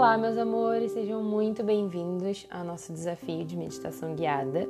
[0.00, 4.66] Olá, meus amores, sejam muito bem-vindos ao nosso desafio de meditação guiada.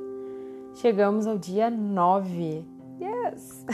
[0.74, 2.64] Chegamos ao dia 9.
[3.00, 3.64] Yes!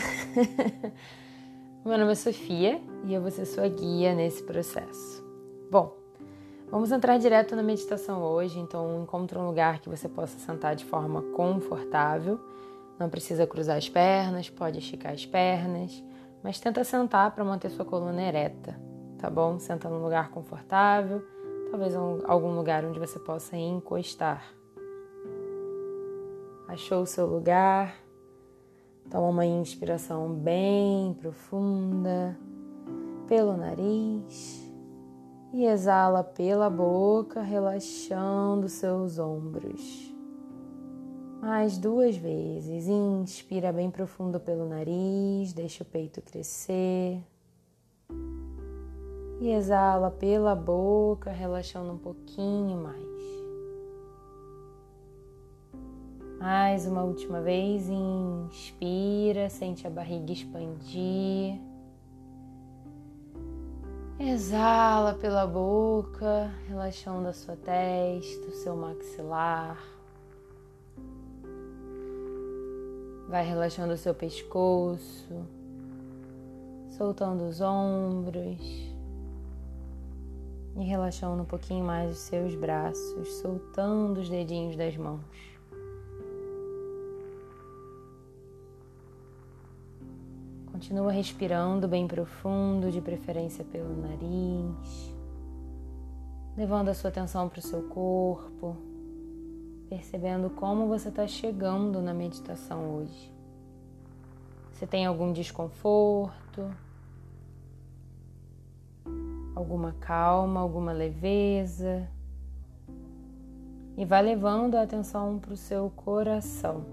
[1.82, 5.24] Meu nome é Sofia e eu vou ser sua guia nesse processo.
[5.71, 5.97] Bom,
[6.71, 10.84] vamos entrar direto na meditação hoje, então encontre um lugar que você possa sentar de
[10.84, 12.38] forma confortável.
[12.98, 16.05] Não precisa cruzar as pernas, pode esticar as pernas,
[16.45, 18.79] mas tenta sentar para manter sua coluna ereta,
[19.16, 19.59] tá bom?
[19.59, 21.25] Senta num lugar confortável
[21.70, 24.45] talvez algum lugar onde você possa encostar.
[26.69, 27.95] Achou o seu lugar?
[29.11, 32.37] Toma uma inspiração bem profunda
[33.29, 34.66] pelo nariz
[35.52, 40.12] e exala pela boca, relaxando seus ombros.
[41.41, 42.89] Mais duas vezes.
[42.89, 47.23] Inspira bem profundo pelo nariz, deixa o peito crescer
[49.41, 53.06] e exala pela boca, relaxando um pouquinho mais.
[56.39, 61.59] Mais uma última vez, inspira, sente a barriga expandir.
[64.19, 69.78] Exala pela boca, relaxando a sua testa, o seu maxilar.
[73.28, 75.47] Vai relaxando o seu pescoço,
[76.97, 78.95] soltando os ombros
[80.77, 85.20] e relaxando um pouquinho mais os seus braços, soltando os dedinhos das mãos.
[90.70, 95.14] Continua respirando bem profundo, de preferência pelo nariz,
[96.54, 98.77] levando a sua atenção para o seu corpo,
[99.88, 103.32] percebendo como você está chegando na meditação hoje.
[104.70, 106.70] Você tem algum desconforto?
[109.57, 112.07] Alguma calma, alguma leveza.
[113.97, 116.84] E vai levando a atenção para o seu coração,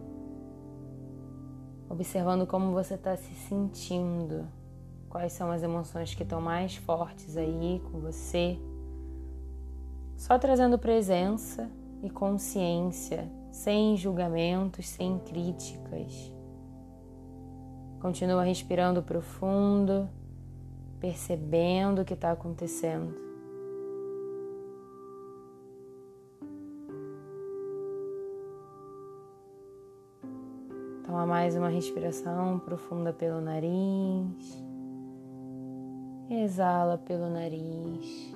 [1.90, 4.47] observando como você está se sentindo,
[5.09, 8.57] quais são as emoções que estão mais fortes aí com você.
[10.16, 11.69] Só trazendo presença
[12.02, 16.31] e consciência, sem julgamentos, sem críticas.
[18.00, 20.09] Continua respirando profundo
[21.03, 23.14] percebendo o que está acontecendo.
[31.06, 34.64] Toma mais uma respiração profunda pelo nariz.
[36.30, 38.34] Exala pelo nariz.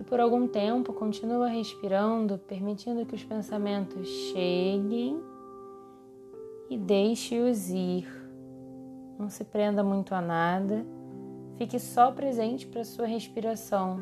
[0.00, 5.22] E por algum tempo continua respirando, permitindo que os pensamentos cheguem
[6.68, 8.17] e deixe-os ir.
[9.18, 10.86] Não se prenda muito a nada.
[11.56, 13.98] Fique só presente para sua respiração,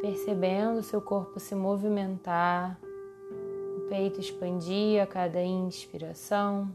[0.00, 2.80] percebendo seu corpo se movimentar,
[3.76, 6.74] o peito expandir a cada inspiração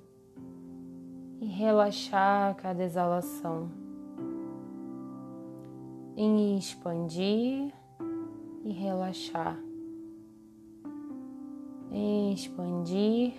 [1.41, 3.71] e relaxar a cada exalação.
[6.15, 7.73] Expandir
[8.63, 9.57] e relaxar.
[11.91, 13.33] Expandir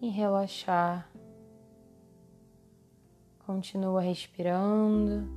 [0.00, 1.11] e relaxar.
[3.46, 5.28] Continua respirando.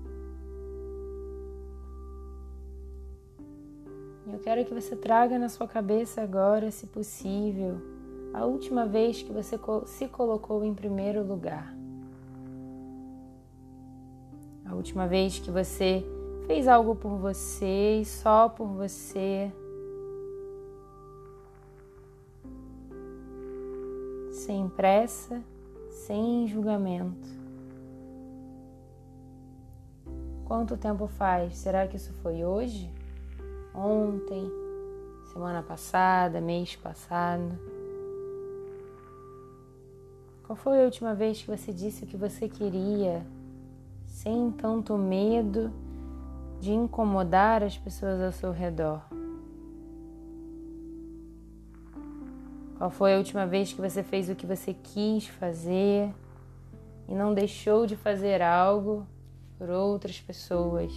[4.32, 7.78] Eu quero que você traga na sua cabeça agora, se possível,
[8.34, 11.74] a última vez que você se colocou em primeiro lugar.
[14.66, 16.04] A última vez que você
[16.46, 19.52] fez algo por você e só por você.
[24.32, 25.42] Sem pressa,
[25.90, 27.45] sem julgamento.
[30.46, 31.58] Quanto tempo faz?
[31.58, 32.88] Será que isso foi hoje?
[33.74, 34.48] Ontem?
[35.34, 36.40] Semana passada?
[36.40, 37.60] Mês passado?
[40.44, 43.26] Qual foi a última vez que você disse o que você queria,
[44.06, 45.74] sem tanto medo
[46.62, 49.02] de incomodar as pessoas ao seu redor?
[52.78, 56.14] Qual foi a última vez que você fez o que você quis fazer
[57.08, 59.08] e não deixou de fazer algo
[59.58, 60.92] por outras pessoas.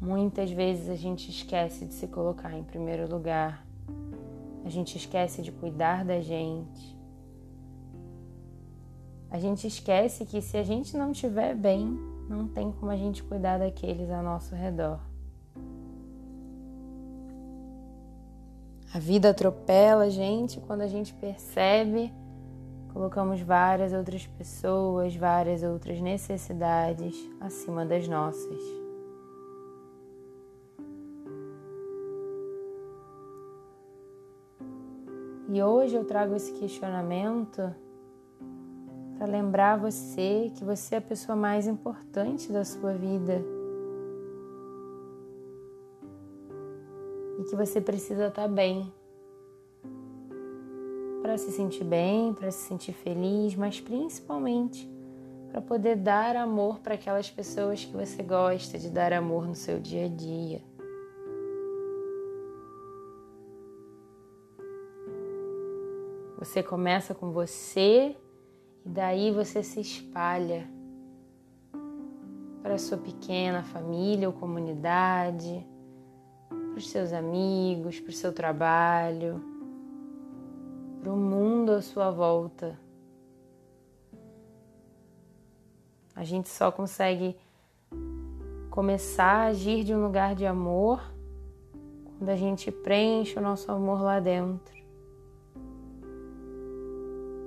[0.00, 3.64] Muitas vezes a gente esquece de se colocar em primeiro lugar,
[4.64, 6.98] a gente esquece de cuidar da gente.
[9.30, 11.98] A gente esquece que se a gente não estiver bem,
[12.28, 15.00] não tem como a gente cuidar daqueles ao nosso redor.
[18.92, 22.12] A vida atropela a gente quando a gente percebe
[22.92, 28.60] colocamos várias outras pessoas, várias outras necessidades acima das nossas.
[35.48, 37.74] E hoje eu trago esse questionamento
[39.18, 43.42] para lembrar você que você é a pessoa mais importante da sua vida.
[47.38, 48.90] E que você precisa estar tá bem.
[51.22, 54.90] Para se sentir bem, para se sentir feliz, mas principalmente
[55.52, 59.78] para poder dar amor para aquelas pessoas que você gosta de dar amor no seu
[59.78, 60.62] dia a dia.
[66.38, 68.16] Você começa com você
[68.84, 70.66] e daí você se espalha
[72.62, 75.64] para a sua pequena família ou comunidade,
[76.48, 79.51] para os seus amigos, para o seu trabalho,
[81.02, 82.78] para o mundo à sua volta.
[86.14, 87.36] A gente só consegue
[88.70, 91.02] começar a agir de um lugar de amor
[92.16, 94.80] quando a gente preenche o nosso amor lá dentro.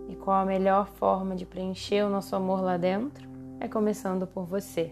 [0.10, 3.26] E qual a melhor forma de preencher o nosso amor lá dentro?
[3.62, 4.92] É começando por você,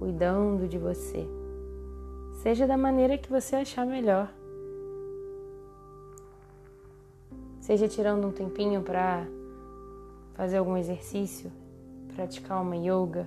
[0.00, 1.24] cuidando de você.
[2.42, 4.28] Seja da maneira que você achar melhor.
[7.64, 9.26] Seja tirando um tempinho para
[10.34, 11.50] fazer algum exercício,
[12.14, 13.26] praticar uma yoga,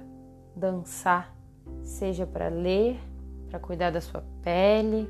[0.56, 1.36] dançar,
[1.82, 3.00] seja para ler,
[3.50, 5.10] para cuidar da sua pele,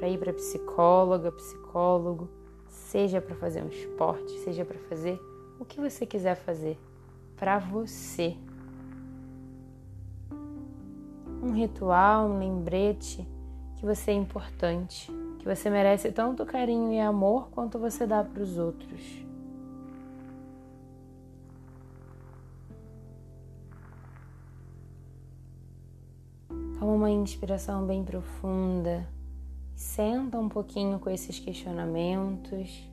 [0.00, 2.28] para ir para psicóloga, psicólogo
[2.66, 5.20] seja para fazer um esporte, seja para fazer
[5.60, 6.76] o que você quiser fazer
[7.36, 8.36] para você.
[11.40, 13.24] Um ritual, um lembrete
[13.76, 15.12] que você é importante,
[15.44, 19.22] que você merece tanto carinho e amor quanto você dá para os outros.
[26.78, 29.06] Toma uma inspiração bem profunda.
[29.74, 32.90] Senta um pouquinho com esses questionamentos,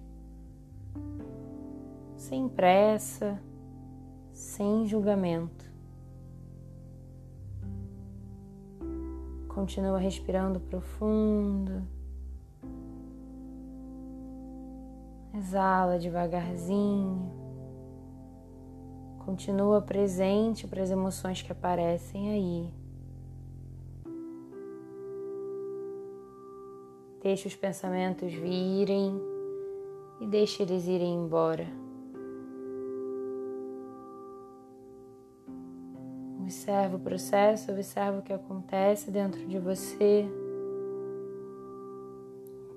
[2.18, 3.42] sem pressa,
[4.33, 5.71] sem julgamento.
[9.48, 12.00] Continua respirando profundo.
[15.41, 17.31] Exala devagarzinho.
[19.25, 22.73] Continua presente para as emoções que aparecem aí.
[27.23, 29.19] Deixe os pensamentos virem
[30.19, 31.65] e deixe eles irem embora.
[36.39, 40.29] Observe o processo, observe o que acontece dentro de você.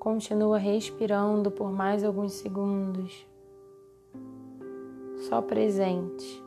[0.04, 3.26] Continua respirando por mais alguns segundos,
[5.30, 6.44] só presente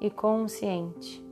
[0.00, 1.24] e consciente.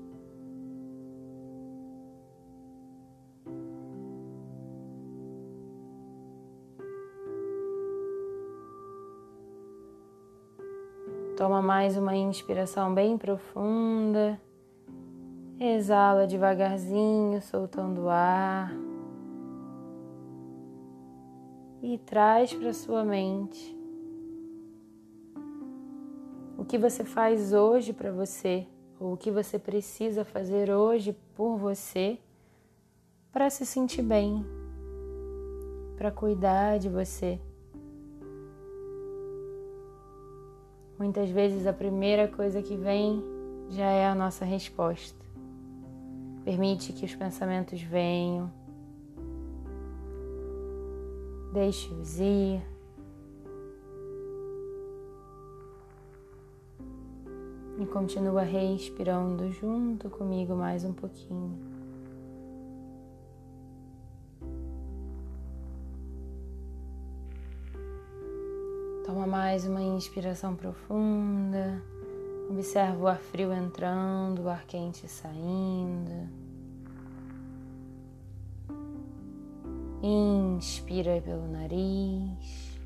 [11.37, 14.41] Toma mais uma inspiração bem profunda.
[15.59, 18.94] Exala devagarzinho, soltando o ar.
[21.87, 23.79] E traz para sua mente
[26.57, 28.67] o que você faz hoje para você,
[28.99, 32.19] ou o que você precisa fazer hoje por você
[33.31, 34.43] para se sentir bem,
[35.99, 37.39] para cuidar de você.
[40.99, 43.23] Muitas vezes a primeira coisa que vem
[43.69, 45.23] já é a nossa resposta.
[46.47, 48.64] Permite que os pensamentos venham.
[51.55, 52.61] Deixe-os ir.
[57.79, 61.57] E continua respirando junto comigo mais um pouquinho.
[69.07, 71.81] Toma mais uma inspiração profunda.
[72.51, 76.44] Observa o ar frio entrando, o ar quente saindo.
[80.07, 82.79] Inspira pelo nariz,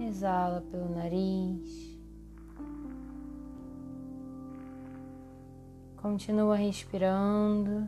[0.00, 2.00] exala pelo nariz.
[5.98, 7.86] Continua respirando,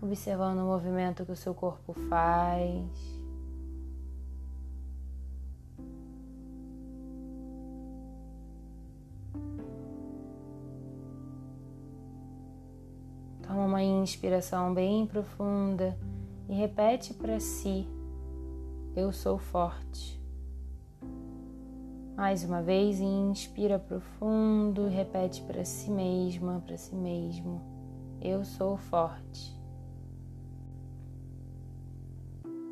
[0.00, 3.20] observando o movimento que o seu corpo faz.
[13.42, 15.94] Toma uma inspiração bem profunda
[16.48, 17.86] e repete para si:
[18.94, 20.20] Eu sou forte.
[22.16, 27.60] Mais uma vez, inspira profundo, repete para si mesma, para si mesmo:
[28.20, 29.60] Eu sou forte.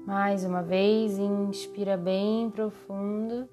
[0.07, 3.49] Mais uma vez, inspira bem profundo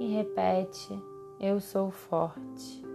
[0.00, 0.98] e repete:
[1.38, 2.91] Eu sou forte.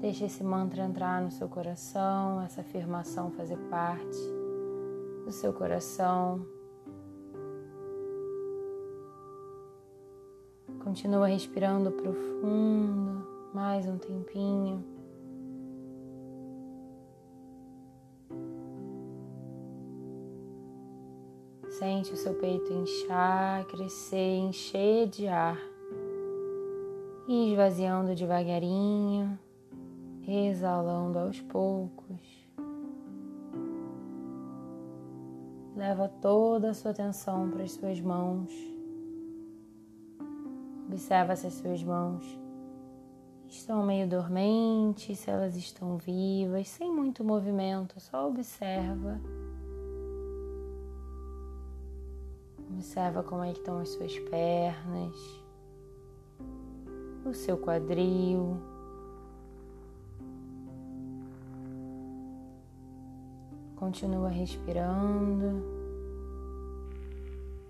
[0.00, 4.18] Deixe esse mantra entrar no seu coração, essa afirmação fazer parte
[5.26, 6.40] do seu coração.
[10.82, 14.82] Continua respirando profundo, mais um tempinho.
[21.68, 25.58] Sente o seu peito inchar, crescer, encher de ar
[27.28, 29.38] e esvaziando devagarinho,
[30.26, 32.48] exalando aos poucos.
[35.76, 38.52] Leva toda a sua atenção para as suas mãos.
[40.86, 42.40] Observa se as suas mãos
[43.48, 49.20] estão meio dormentes, se elas estão vivas, sem muito movimento, só observa.
[52.72, 55.16] Observa como é que estão as suas pernas,
[57.24, 58.69] o seu quadril.
[63.80, 65.64] Continua respirando,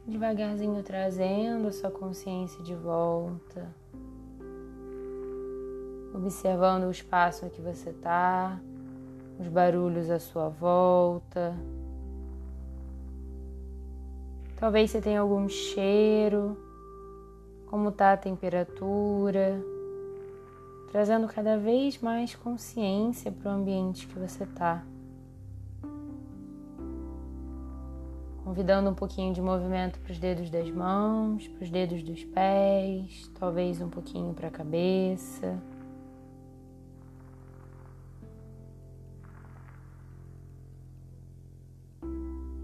[0.05, 3.73] devagarzinho trazendo a sua consciência de volta,
[6.12, 8.61] observando o espaço que você está,
[9.38, 11.55] os barulhos à sua volta.
[14.57, 16.59] Talvez você tenha algum cheiro,
[17.69, 19.62] como está a temperatura,
[20.90, 24.85] trazendo cada vez mais consciência para o ambiente que você está.
[28.50, 33.30] Convidando um pouquinho de movimento para os dedos das mãos, para os dedos dos pés,
[33.38, 35.57] talvez um pouquinho para a cabeça.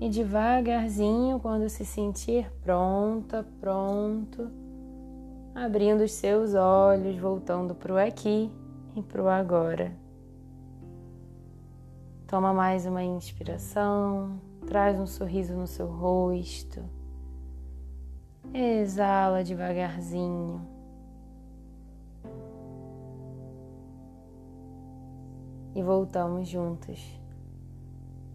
[0.00, 4.50] e devagarzinho, quando se sentir pronta, pronto,
[5.55, 8.50] abrindo os seus olhos, voltando para o aqui
[8.97, 9.93] e para o agora.
[12.26, 16.83] Toma mais uma inspiração, traz um sorriso no seu rosto,
[18.53, 20.61] exala devagarzinho.
[25.75, 27.21] E voltamos juntos.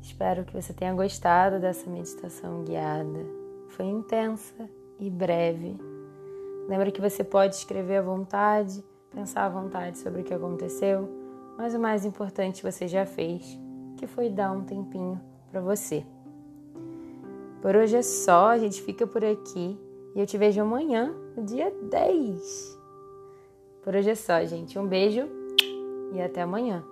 [0.01, 3.25] Espero que você tenha gostado dessa meditação guiada.
[3.69, 4.69] Foi intensa
[4.99, 5.77] e breve.
[6.67, 11.09] Lembra que você pode escrever à vontade, pensar à vontade sobre o que aconteceu,
[11.57, 13.59] mas o mais importante você já fez,
[13.97, 15.19] que foi dar um tempinho
[15.49, 16.05] para você.
[17.61, 19.77] Por hoje é só, a gente fica por aqui
[20.15, 22.79] e eu te vejo amanhã, no dia 10.
[23.83, 24.79] Por hoje é só, gente.
[24.79, 25.27] Um beijo
[26.11, 26.83] e até amanhã.